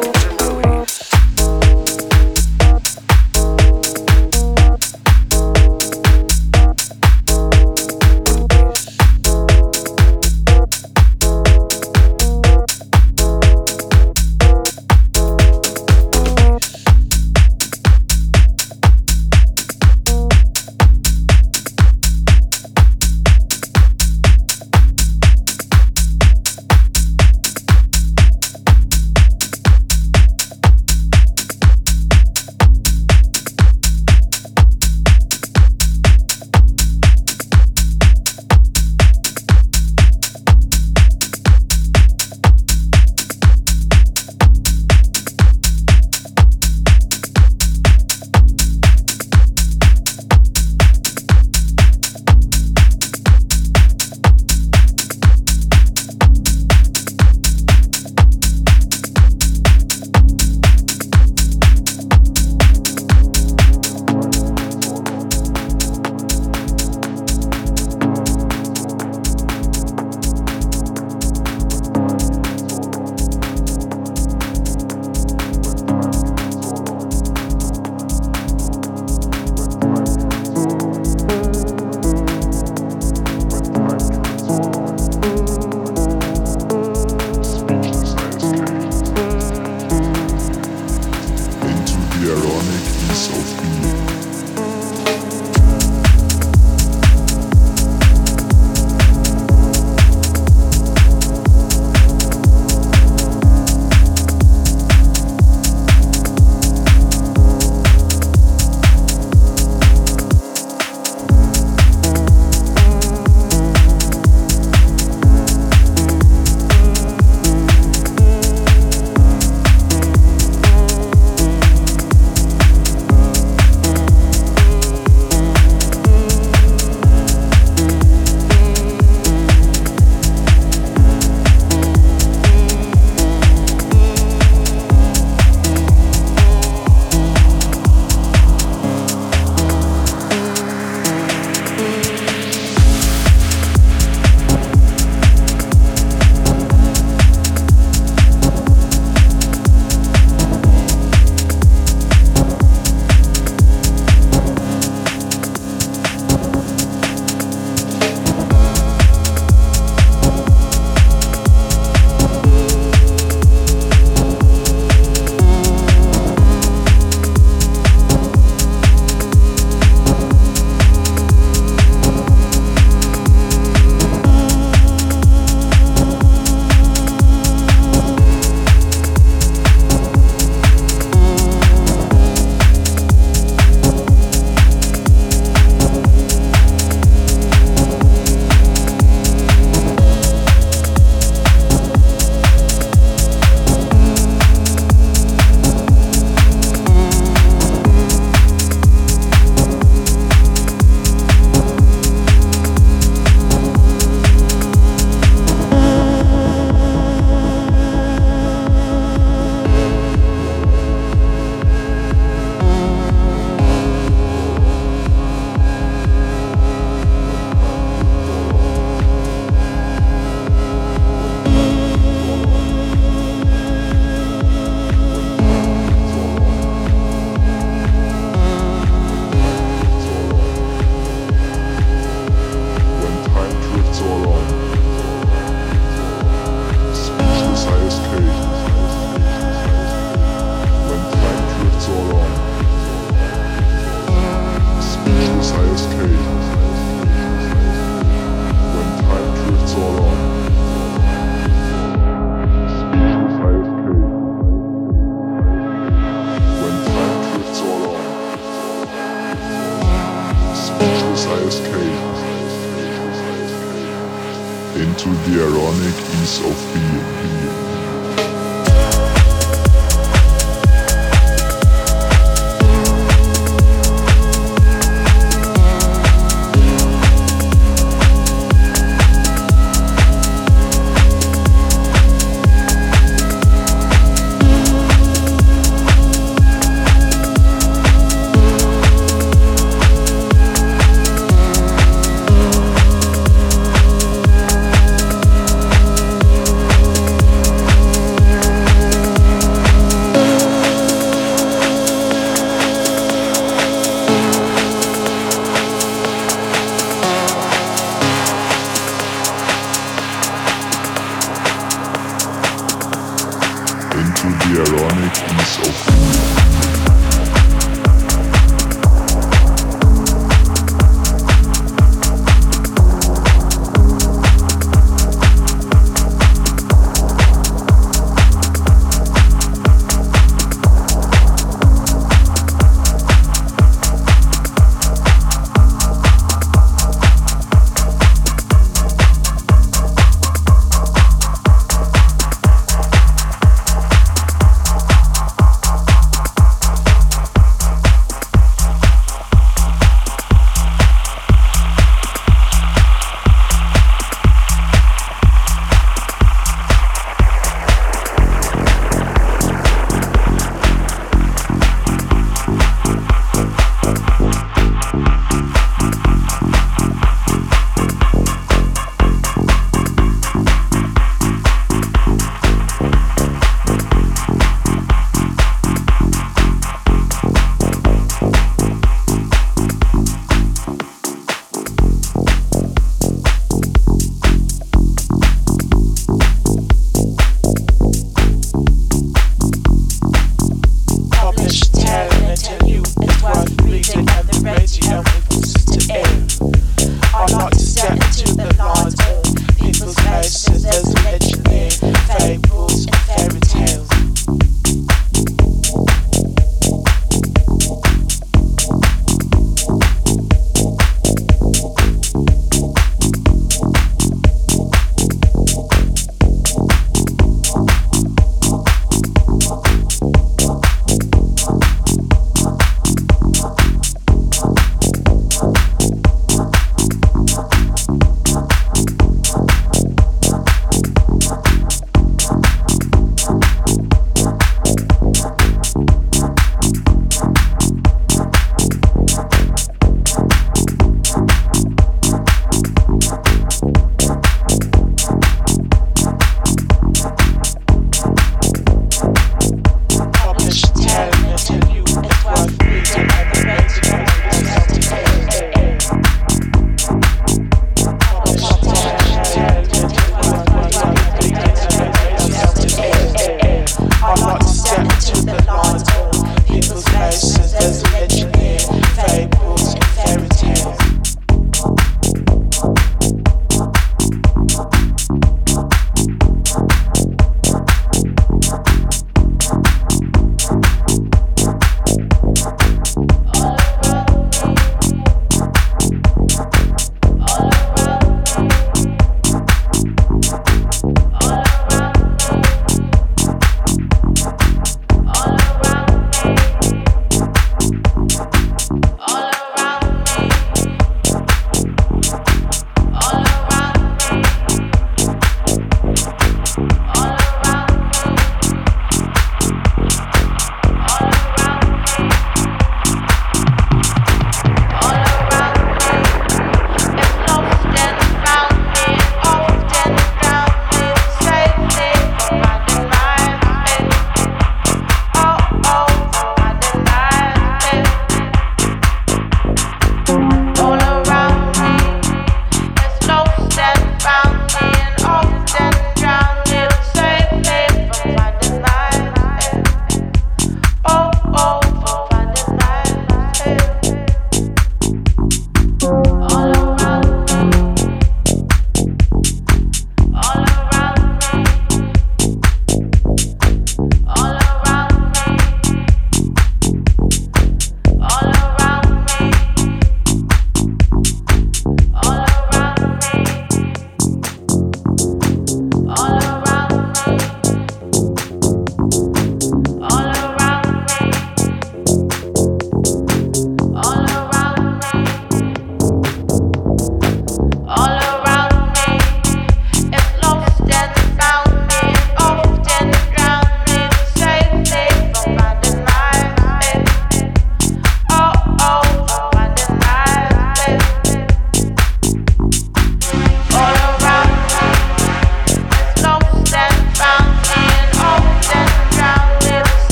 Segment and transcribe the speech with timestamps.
[0.00, 0.33] Podcast.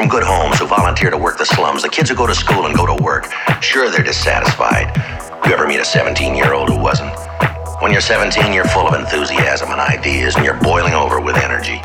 [0.00, 2.64] From good homes who volunteer to work the slums, the kids who go to school
[2.64, 3.26] and go to work.
[3.60, 4.88] Sure, they're dissatisfied.
[5.44, 7.12] You ever meet a 17 year old who wasn't?
[7.82, 11.82] When you're 17, you're full of enthusiasm and ideas, and you're boiling over with energy.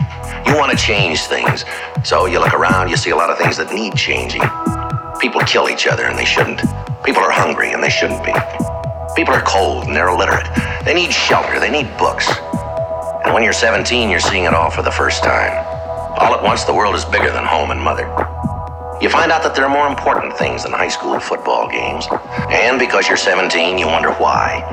[0.47, 1.65] You want to change things.
[2.05, 4.43] So you look around, you see a lot of things that need changing.
[5.19, 6.61] People kill each other, and they shouldn't.
[7.03, 8.31] People are hungry, and they shouldn't be.
[9.13, 10.47] People are cold, and they're illiterate.
[10.85, 12.31] They need shelter, they need books.
[13.25, 15.74] And when you're 17, you're seeing it all for the first time.
[16.17, 18.07] All at once, the world is bigger than home and mother.
[19.01, 22.07] You find out that there are more important things than high school football games.
[22.49, 24.63] And because you're 17, you wonder why.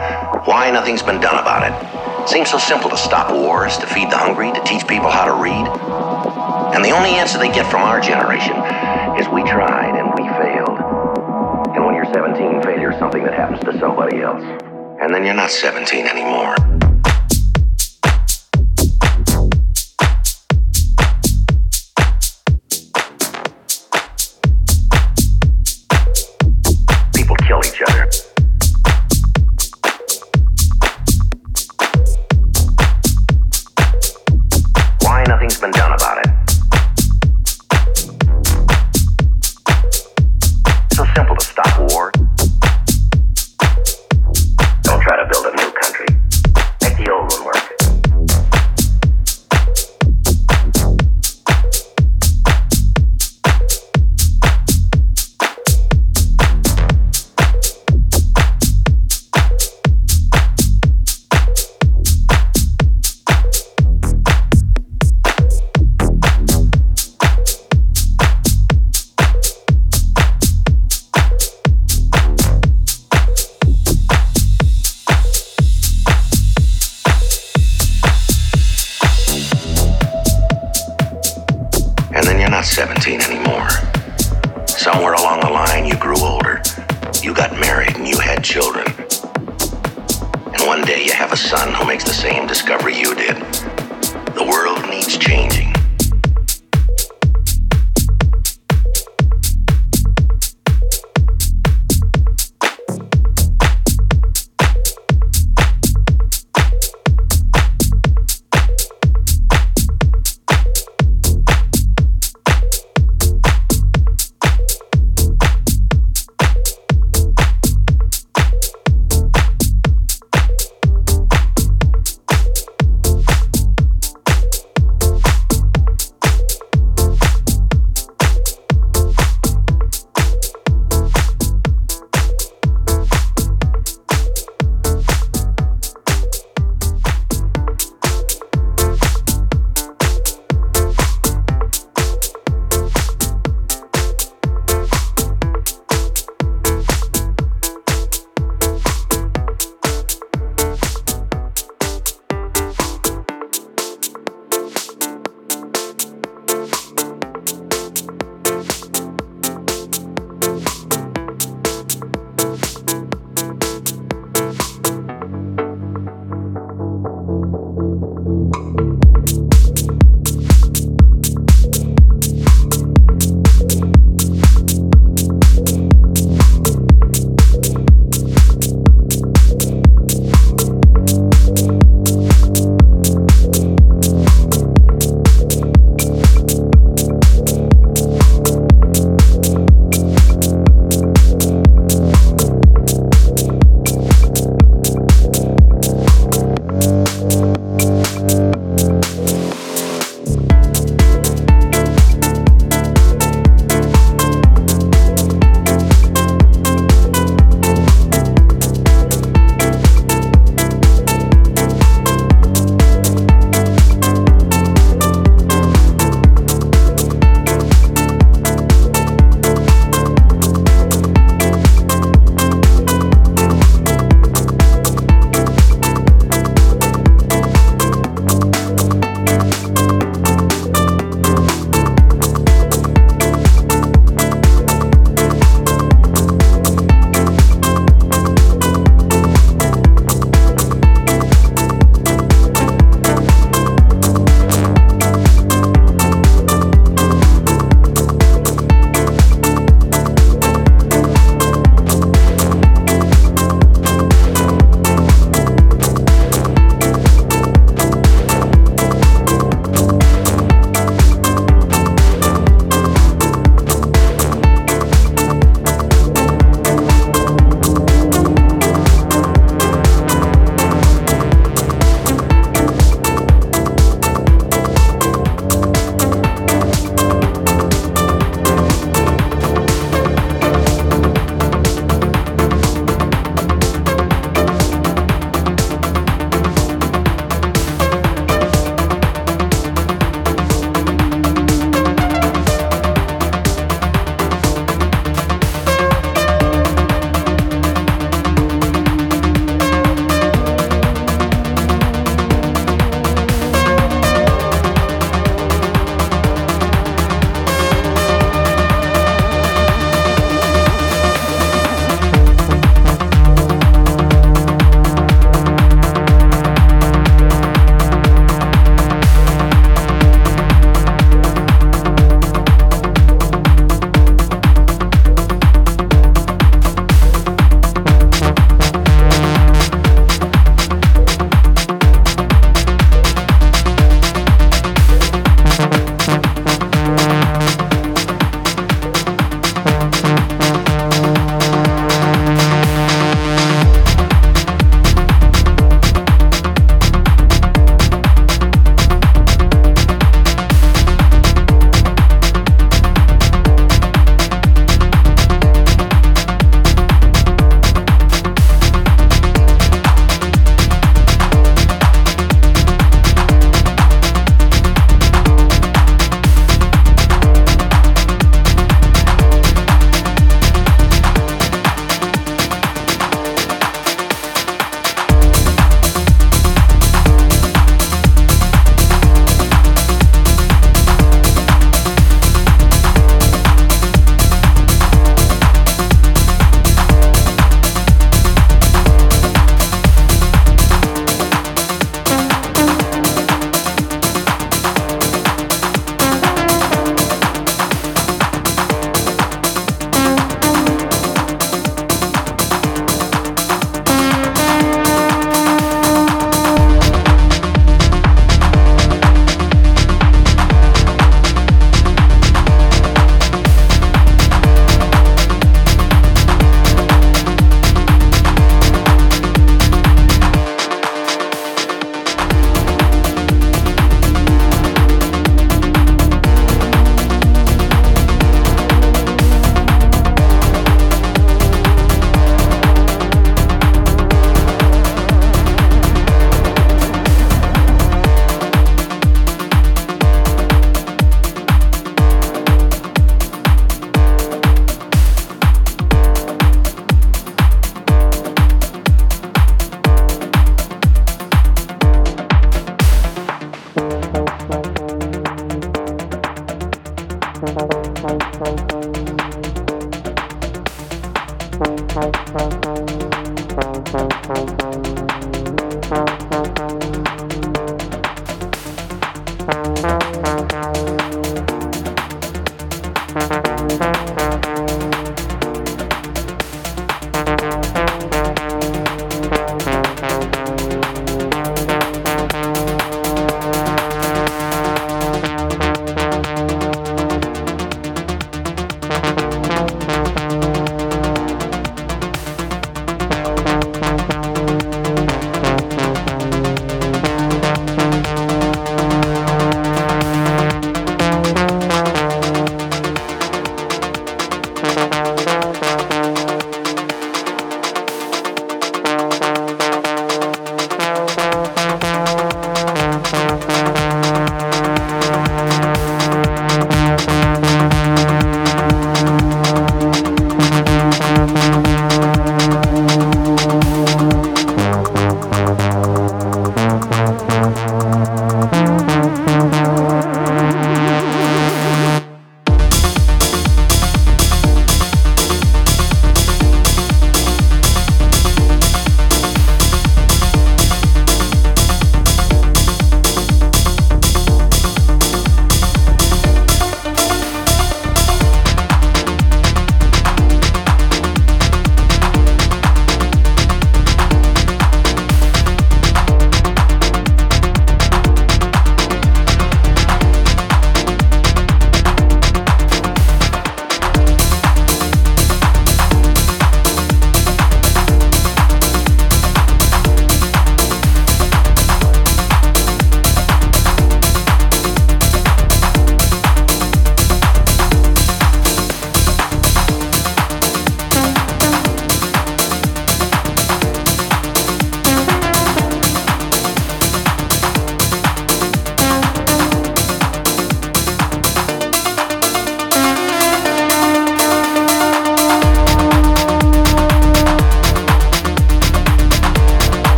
[0.44, 2.28] Why nothing's been done about it.
[2.28, 5.42] Seems so simple to stop wars, to feed the hungry, to teach people how to
[5.42, 5.66] read.
[6.74, 8.54] And the only answer they get from our generation
[9.18, 10.78] is we tried and we failed.
[11.74, 14.44] And when you're 17, failure is something that happens to somebody else.
[15.02, 16.54] And then you're not 17 anymore.